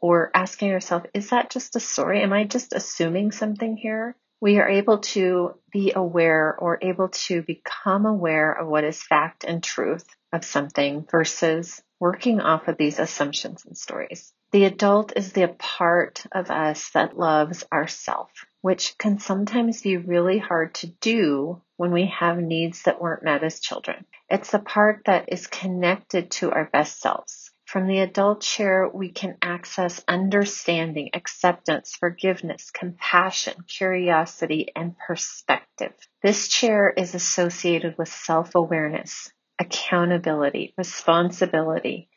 Or 0.00 0.32
asking 0.34 0.68
yourself, 0.68 1.04
is 1.14 1.30
that 1.30 1.48
just 1.48 1.76
a 1.76 1.80
story? 1.80 2.22
Am 2.22 2.32
I 2.32 2.44
just 2.44 2.72
assuming 2.72 3.30
something 3.30 3.76
here? 3.76 4.16
We 4.42 4.58
are 4.58 4.68
able 4.68 4.98
to 5.14 5.54
be 5.70 5.92
aware 5.94 6.56
or 6.58 6.80
able 6.82 7.10
to 7.10 7.42
become 7.42 8.06
aware 8.06 8.50
of 8.52 8.66
what 8.66 8.82
is 8.82 9.00
fact 9.00 9.44
and 9.44 9.62
truth 9.62 10.04
of 10.32 10.44
something 10.44 11.06
versus 11.08 11.80
working 12.00 12.40
off 12.40 12.66
of 12.66 12.76
these 12.76 12.98
assumptions 12.98 13.64
and 13.64 13.78
stories. 13.78 14.32
The 14.50 14.64
adult 14.64 15.12
is 15.14 15.32
the 15.32 15.46
part 15.46 16.26
of 16.32 16.50
us 16.50 16.90
that 16.90 17.16
loves 17.16 17.62
ourself, 17.72 18.32
which 18.62 18.98
can 18.98 19.20
sometimes 19.20 19.80
be 19.80 19.96
really 19.96 20.38
hard 20.38 20.74
to 20.74 20.88
do 20.88 21.62
when 21.76 21.92
we 21.92 22.06
have 22.06 22.36
needs 22.38 22.82
that 22.82 23.00
weren't 23.00 23.22
met 23.22 23.44
as 23.44 23.60
children. 23.60 24.04
It's 24.28 24.50
the 24.50 24.58
part 24.58 25.02
that 25.06 25.26
is 25.28 25.46
connected 25.46 26.32
to 26.32 26.50
our 26.50 26.64
best 26.64 27.00
selves. 27.00 27.51
From 27.72 27.86
the 27.86 28.00
adult 28.00 28.42
chair, 28.42 28.86
we 28.86 29.12
can 29.12 29.38
access 29.40 30.04
understanding, 30.06 31.08
acceptance, 31.14 31.96
forgiveness, 31.98 32.70
compassion, 32.70 33.64
curiosity, 33.66 34.68
and 34.76 34.94
perspective. 34.98 35.94
This 36.22 36.48
chair 36.48 36.92
is 36.94 37.14
associated 37.14 37.96
with 37.96 38.08
self-awareness, 38.08 39.32
accountability, 39.58 40.74
responsibility, 40.76 42.10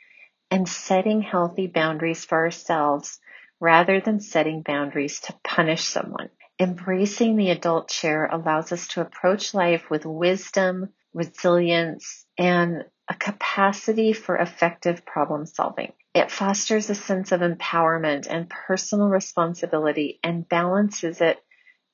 and 0.52 0.68
setting 0.68 1.22
healthy 1.22 1.68
boundaries 1.68 2.26
for 2.26 2.38
ourselves 2.38 3.22
rather 3.62 4.02
than 4.02 4.20
setting 4.20 4.62
boundaries 4.62 5.22
to 5.22 5.36
punish 5.42 5.86
someone. 5.86 6.32
Embracing 6.60 7.38
the 7.38 7.52
adult 7.52 7.88
chair 7.88 8.26
allows 8.26 8.74
us 8.74 8.88
to 8.88 9.00
approach 9.00 9.54
life 9.54 9.90
with 9.90 10.06
wisdom, 10.06 10.90
resilience, 11.14 12.26
and 12.38 12.84
a 13.10 13.14
capacity 13.14 14.14
for 14.14 14.38
effective 14.38 15.06
problem 15.06 15.46
solving. 15.46 15.94
It 16.14 16.32
fosters 16.32 16.90
a 16.90 16.96
sense 16.96 17.32
of 17.32 17.42
empowerment 17.42 18.28
and 18.30 18.50
personal 18.50 19.10
responsibility 19.10 20.20
and 20.24 20.48
balances 20.48 21.22
it 21.22 21.38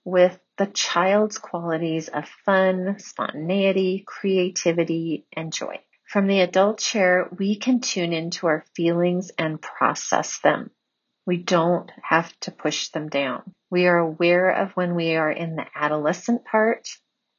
with 0.03 0.39
the 0.57 0.67
child's 0.67 1.37
qualities 1.37 2.07
of 2.07 2.27
fun, 2.45 2.97
spontaneity, 2.99 4.03
creativity, 4.05 5.25
and 5.35 5.51
joy. 5.51 5.79
From 6.07 6.27
the 6.27 6.41
adult 6.41 6.79
chair, 6.79 7.29
we 7.37 7.55
can 7.55 7.79
tune 7.79 8.13
into 8.13 8.47
our 8.47 8.65
feelings 8.75 9.31
and 9.37 9.61
process 9.61 10.39
them. 10.39 10.71
We 11.25 11.37
don't 11.37 11.89
have 12.03 12.31
to 12.41 12.51
push 12.51 12.89
them 12.89 13.09
down. 13.09 13.53
We 13.69 13.87
are 13.87 13.97
aware 13.97 14.49
of 14.49 14.71
when 14.71 14.95
we 14.95 15.15
are 15.15 15.31
in 15.31 15.55
the 15.55 15.65
adolescent 15.75 16.45
part, 16.45 16.87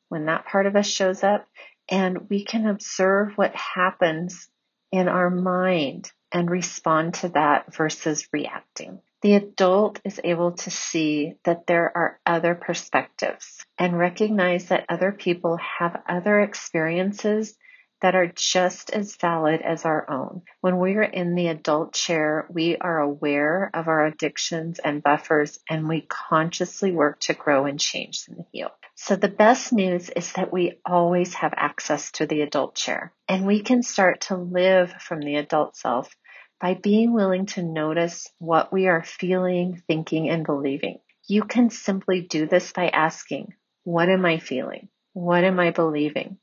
when 0.09 0.27
that 0.27 0.47
part 0.47 0.67
of 0.67 0.77
us 0.77 0.87
shows 0.87 1.23
up, 1.23 1.47
and 1.93 2.31
we 2.31 2.43
can 2.43 2.67
observe 2.67 3.35
what 3.37 3.55
happens 3.55 4.49
in 4.91 5.09
our 5.09 5.29
mind 5.29 6.11
and 6.33 6.51
respond 6.51 7.15
to 7.15 7.29
that 7.29 7.75
versus 7.75 8.27
reacting. 8.33 8.99
The 9.21 9.35
adult 9.35 10.01
is 10.03 10.19
able 10.25 10.53
to 10.53 10.71
see 10.71 11.35
that 11.45 11.67
there 11.67 11.93
are 11.95 12.19
other 12.25 12.55
perspectives 12.55 13.65
and 13.79 13.97
recognize 13.97 14.69
that 14.69 14.87
other 14.89 15.13
people 15.13 15.59
have 15.79 16.03
other 16.09 16.41
experiences 16.41 17.55
that 18.03 18.17
are 18.17 18.27
just 18.27 18.91
as 18.91 19.17
valid 19.17 19.63
as 19.63 19.85
our 19.85 20.11
own. 20.11 20.43
When 20.61 20.79
we 20.79 20.97
are 20.97 21.03
in 21.03 21.37
the 21.37 21.47
adult 21.47 21.95
chair, 21.95 22.47
we 22.51 22.77
are 22.77 22.99
aware 22.99 23.71
of 23.73 23.87
our 23.89 24.05
addictions 24.05 24.81
and 24.81 25.03
buffers 25.03 25.61
and 25.71 25.89
we 25.89 26.03
consciously 26.03 26.91
work 26.91 27.21
to 27.21 27.35
grow 27.35 27.65
and 27.65 27.79
change 27.81 28.25
and 28.29 28.45
heal. 28.53 28.71
So 28.97 29.17
the 29.17 29.29
best 29.29 29.73
news 29.73 30.11
is 30.11 30.33
that 30.33 30.53
we 30.53 30.81
always 30.85 31.35
have 31.35 31.55
access 31.57 32.11
to 32.13 32.27
the 32.27 32.43
adult 32.43 32.75
chair 32.75 33.13
and 33.29 33.47
we 33.47 33.63
can 33.63 33.83
start 33.83 34.23
to 34.23 34.37
live 34.37 34.93
from 35.01 35.21
the 35.21 35.37
adult 35.37 35.77
self 35.77 36.15
by 36.61 36.75
being 36.75 37.13
willing 37.13 37.47
to 37.47 37.63
notice 37.63 38.29
what 38.39 38.73
we 38.73 38.89
are 38.89 39.03
feeling, 39.03 39.83
thinking, 39.87 40.29
and 40.29 40.45
believing. 40.45 40.99
You 41.27 41.43
can 41.45 41.71
simply 41.71 42.21
do 42.21 42.47
this 42.47 42.73
by 42.73 42.89
asking, 42.89 43.55
What 43.85 44.09
am 44.09 44.25
I 44.25 44.39
feeling? 44.39 44.89
What 45.13 45.45
am 45.45 45.61
I 45.61 45.71
believing 45.71 46.39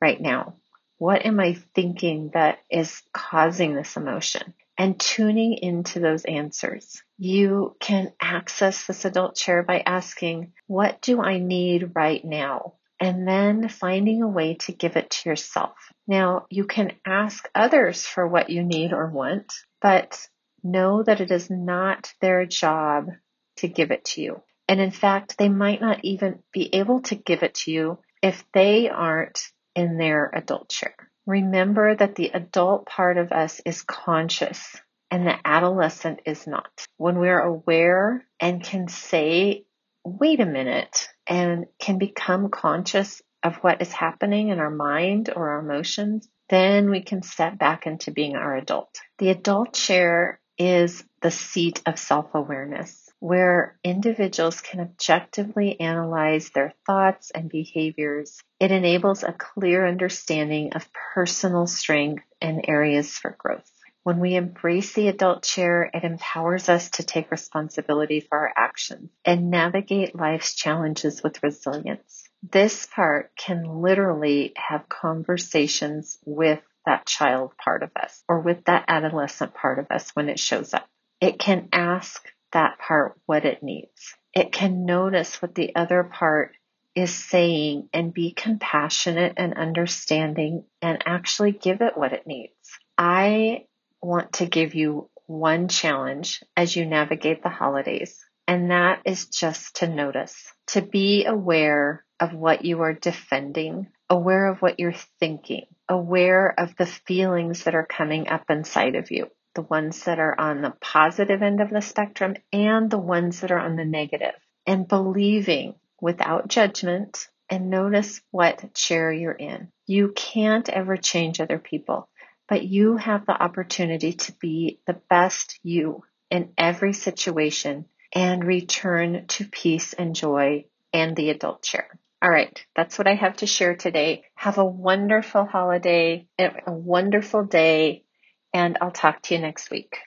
right 0.00 0.20
now? 0.20 0.56
What 1.02 1.26
am 1.26 1.40
I 1.40 1.54
thinking 1.74 2.30
that 2.32 2.60
is 2.70 3.02
causing 3.12 3.74
this 3.74 3.96
emotion? 3.96 4.54
And 4.78 5.00
tuning 5.00 5.58
into 5.60 5.98
those 5.98 6.24
answers. 6.24 7.02
You 7.18 7.74
can 7.80 8.12
access 8.20 8.86
this 8.86 9.04
adult 9.04 9.34
chair 9.34 9.64
by 9.64 9.82
asking, 9.84 10.52
what 10.68 11.02
do 11.02 11.20
I 11.20 11.38
need 11.38 11.90
right 11.96 12.24
now? 12.24 12.74
And 13.00 13.26
then 13.26 13.68
finding 13.68 14.22
a 14.22 14.28
way 14.28 14.54
to 14.60 14.70
give 14.70 14.94
it 14.94 15.10
to 15.10 15.28
yourself. 15.28 15.74
Now, 16.06 16.46
you 16.50 16.66
can 16.66 16.92
ask 17.04 17.48
others 17.52 18.06
for 18.06 18.28
what 18.28 18.48
you 18.48 18.62
need 18.62 18.92
or 18.92 19.10
want, 19.10 19.52
but 19.80 20.24
know 20.62 21.02
that 21.02 21.20
it 21.20 21.32
is 21.32 21.50
not 21.50 22.12
their 22.20 22.46
job 22.46 23.08
to 23.56 23.66
give 23.66 23.90
it 23.90 24.04
to 24.04 24.22
you. 24.22 24.42
And 24.68 24.80
in 24.80 24.92
fact, 24.92 25.36
they 25.36 25.48
might 25.48 25.80
not 25.80 26.04
even 26.04 26.44
be 26.52 26.72
able 26.76 27.02
to 27.02 27.16
give 27.16 27.42
it 27.42 27.54
to 27.64 27.72
you 27.72 27.98
if 28.22 28.44
they 28.54 28.88
aren't 28.88 29.42
in 29.74 29.98
their 29.98 30.30
adult 30.34 30.68
chair. 30.68 30.94
Remember 31.26 31.94
that 31.94 32.14
the 32.14 32.30
adult 32.34 32.86
part 32.86 33.16
of 33.16 33.32
us 33.32 33.60
is 33.64 33.82
conscious 33.82 34.76
and 35.10 35.26
the 35.26 35.36
adolescent 35.44 36.20
is 36.26 36.46
not. 36.46 36.70
When 36.96 37.18
we're 37.18 37.40
aware 37.40 38.26
and 38.40 38.62
can 38.62 38.88
say, 38.88 39.64
wait 40.04 40.40
a 40.40 40.46
minute, 40.46 41.08
and 41.26 41.66
can 41.78 41.98
become 41.98 42.50
conscious 42.50 43.22
of 43.42 43.56
what 43.56 43.82
is 43.82 43.92
happening 43.92 44.48
in 44.48 44.58
our 44.58 44.70
mind 44.70 45.30
or 45.34 45.50
our 45.50 45.60
emotions, 45.60 46.28
then 46.48 46.90
we 46.90 47.02
can 47.02 47.22
step 47.22 47.58
back 47.58 47.86
into 47.86 48.10
being 48.10 48.36
our 48.36 48.56
adult. 48.56 49.00
The 49.18 49.30
adult 49.30 49.74
chair 49.74 50.40
is 50.58 51.04
the 51.20 51.30
seat 51.30 51.82
of 51.86 51.98
self 51.98 52.34
awareness 52.34 53.01
where 53.22 53.78
individuals 53.84 54.60
can 54.60 54.80
objectively 54.80 55.78
analyze 55.78 56.50
their 56.50 56.74
thoughts 56.84 57.30
and 57.30 57.48
behaviors. 57.48 58.42
It 58.58 58.72
enables 58.72 59.22
a 59.22 59.32
clear 59.32 59.86
understanding 59.86 60.72
of 60.72 60.88
personal 61.14 61.68
strength 61.68 62.24
and 62.40 62.64
areas 62.66 63.16
for 63.16 63.36
growth. 63.38 63.70
When 64.02 64.18
we 64.18 64.34
embrace 64.34 64.94
the 64.94 65.06
adult 65.06 65.44
chair, 65.44 65.88
it 65.94 66.02
empowers 66.02 66.68
us 66.68 66.90
to 66.90 67.04
take 67.04 67.30
responsibility 67.30 68.18
for 68.18 68.38
our 68.38 68.52
actions 68.56 69.08
and 69.24 69.52
navigate 69.52 70.16
life's 70.16 70.56
challenges 70.56 71.22
with 71.22 71.44
resilience. 71.44 72.24
This 72.42 72.86
part 72.86 73.30
can 73.36 73.82
literally 73.82 74.52
have 74.56 74.88
conversations 74.88 76.18
with 76.24 76.60
that 76.86 77.06
child 77.06 77.52
part 77.56 77.84
of 77.84 77.92
us 77.94 78.24
or 78.28 78.40
with 78.40 78.64
that 78.64 78.86
adolescent 78.88 79.54
part 79.54 79.78
of 79.78 79.86
us 79.92 80.10
when 80.14 80.28
it 80.28 80.40
shows 80.40 80.74
up. 80.74 80.88
It 81.20 81.38
can 81.38 81.68
ask 81.72 82.20
that 82.52 82.78
part 82.78 83.18
what 83.26 83.44
it 83.44 83.62
needs. 83.62 84.14
It 84.34 84.52
can 84.52 84.86
notice 84.86 85.42
what 85.42 85.54
the 85.54 85.74
other 85.74 86.04
part 86.04 86.52
is 86.94 87.14
saying 87.14 87.88
and 87.92 88.12
be 88.12 88.32
compassionate 88.32 89.34
and 89.36 89.54
understanding 89.54 90.64
and 90.80 91.02
actually 91.06 91.52
give 91.52 91.80
it 91.80 91.96
what 91.96 92.12
it 92.12 92.26
needs. 92.26 92.52
I 92.96 93.66
want 94.02 94.34
to 94.34 94.46
give 94.46 94.74
you 94.74 95.08
one 95.26 95.68
challenge 95.68 96.42
as 96.56 96.76
you 96.76 96.84
navigate 96.84 97.42
the 97.42 97.48
holidays, 97.48 98.18
and 98.46 98.70
that 98.70 99.00
is 99.06 99.26
just 99.26 99.76
to 99.76 99.88
notice, 99.88 100.52
to 100.68 100.82
be 100.82 101.24
aware 101.24 102.04
of 102.20 102.34
what 102.34 102.64
you 102.64 102.82
are 102.82 102.92
defending, 102.92 103.88
aware 104.10 104.48
of 104.48 104.60
what 104.60 104.78
you're 104.78 104.94
thinking, 105.20 105.66
aware 105.88 106.52
of 106.58 106.76
the 106.76 106.86
feelings 106.86 107.64
that 107.64 107.74
are 107.74 107.86
coming 107.86 108.28
up 108.28 108.44
inside 108.50 108.96
of 108.96 109.10
you 109.10 109.28
the 109.54 109.62
ones 109.62 110.04
that 110.04 110.18
are 110.18 110.38
on 110.38 110.62
the 110.62 110.74
positive 110.80 111.42
end 111.42 111.60
of 111.60 111.70
the 111.70 111.82
spectrum 111.82 112.36
and 112.52 112.90
the 112.90 112.98
ones 112.98 113.40
that 113.40 113.50
are 113.50 113.58
on 113.58 113.76
the 113.76 113.84
negative, 113.84 114.34
and 114.66 114.88
believing 114.88 115.74
without 116.00 116.48
judgment 116.48 117.28
and 117.48 117.68
notice 117.70 118.20
what 118.30 118.72
chair 118.74 119.12
you're 119.12 119.32
in. 119.32 119.68
You 119.86 120.12
can't 120.16 120.68
ever 120.68 120.96
change 120.96 121.40
other 121.40 121.58
people, 121.58 122.08
but 122.48 122.64
you 122.64 122.96
have 122.96 123.26
the 123.26 123.40
opportunity 123.40 124.14
to 124.14 124.32
be 124.32 124.80
the 124.86 125.00
best 125.10 125.58
you 125.62 126.02
in 126.30 126.52
every 126.56 126.94
situation 126.94 127.86
and 128.12 128.44
return 128.44 129.26
to 129.26 129.44
peace 129.44 129.92
and 129.92 130.14
joy 130.14 130.64
and 130.92 131.14
the 131.14 131.30
adult 131.30 131.62
chair. 131.62 131.98
All 132.22 132.30
right, 132.30 132.64
that's 132.76 132.98
what 132.98 133.08
I 133.08 133.14
have 133.14 133.36
to 133.38 133.46
share 133.46 133.74
today. 133.74 134.24
Have 134.34 134.58
a 134.58 134.64
wonderful 134.64 135.44
holiday, 135.44 136.28
a 136.38 136.72
wonderful 136.72 137.44
day, 137.44 138.04
and 138.52 138.78
I'll 138.80 138.90
talk 138.90 139.22
to 139.22 139.34
you 139.34 139.40
next 139.40 139.70
week. 139.70 139.98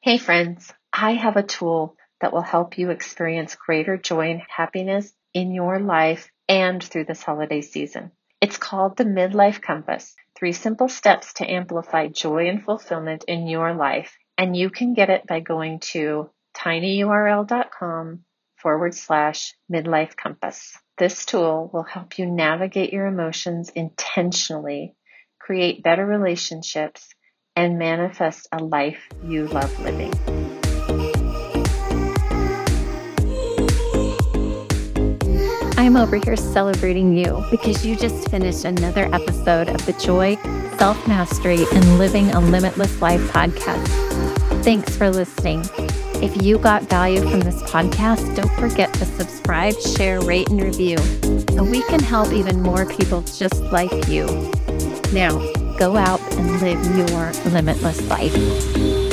Hey 0.00 0.18
friends, 0.18 0.72
I 0.92 1.12
have 1.12 1.36
a 1.36 1.42
tool 1.42 1.96
that 2.20 2.32
will 2.32 2.42
help 2.42 2.78
you 2.78 2.90
experience 2.90 3.54
greater 3.54 3.96
joy 3.96 4.30
and 4.30 4.42
happiness 4.48 5.12
in 5.34 5.52
your 5.52 5.78
life 5.78 6.30
and 6.48 6.82
through 6.82 7.04
this 7.04 7.22
holiday 7.22 7.60
season. 7.60 8.10
It's 8.40 8.56
called 8.56 8.96
the 8.96 9.04
Midlife 9.04 9.60
Compass, 9.60 10.14
three 10.36 10.52
simple 10.52 10.88
steps 10.88 11.34
to 11.34 11.50
amplify 11.50 12.08
joy 12.08 12.48
and 12.48 12.62
fulfillment 12.62 13.24
in 13.24 13.48
your 13.48 13.74
life. 13.74 14.16
And 14.36 14.56
you 14.56 14.70
can 14.70 14.94
get 14.94 15.10
it 15.10 15.26
by 15.26 15.40
going 15.40 15.80
to 15.92 16.30
tinyurl.com 16.56 18.24
forward 18.56 18.94
slash 18.94 19.54
midlife 19.72 20.16
compass. 20.16 20.76
This 20.96 21.24
tool 21.24 21.70
will 21.72 21.84
help 21.84 22.18
you 22.18 22.26
navigate 22.26 22.92
your 22.92 23.06
emotions 23.06 23.70
intentionally, 23.70 24.96
create 25.38 25.82
better 25.82 26.04
relationships, 26.04 27.08
and 27.58 27.76
manifest 27.76 28.46
a 28.52 28.62
life 28.62 29.08
you 29.24 29.48
love 29.48 29.80
living. 29.80 30.14
I'm 35.76 35.96
over 35.96 36.16
here 36.24 36.36
celebrating 36.36 37.16
you 37.16 37.44
because 37.50 37.84
you 37.84 37.96
just 37.96 38.30
finished 38.30 38.64
another 38.64 39.12
episode 39.12 39.70
of 39.70 39.84
the 39.86 39.92
Joy, 39.94 40.36
Self 40.78 41.04
Mastery, 41.08 41.64
and 41.72 41.98
Living 41.98 42.30
a 42.30 42.38
Limitless 42.38 43.02
Life 43.02 43.22
podcast. 43.32 43.88
Thanks 44.62 44.96
for 44.96 45.10
listening. 45.10 45.64
If 46.22 46.40
you 46.40 46.58
got 46.58 46.84
value 46.84 47.22
from 47.28 47.40
this 47.40 47.60
podcast, 47.64 48.36
don't 48.36 48.52
forget 48.60 48.94
to 48.94 49.04
subscribe, 49.04 49.74
share, 49.80 50.20
rate, 50.20 50.48
and 50.48 50.62
review 50.62 50.98
so 51.48 51.64
we 51.64 51.82
can 51.82 52.00
help 52.00 52.32
even 52.32 52.62
more 52.62 52.86
people 52.86 53.22
just 53.22 53.60
like 53.72 54.06
you. 54.06 54.26
Now, 55.12 55.57
go 55.78 55.96
out 55.96 56.20
and 56.34 56.60
live 56.60 56.84
your 56.96 57.32
limitless 57.52 58.02
life. 58.08 59.07